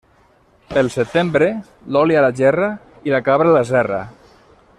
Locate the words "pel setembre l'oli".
0.69-2.19